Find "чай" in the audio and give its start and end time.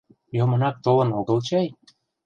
1.47-1.67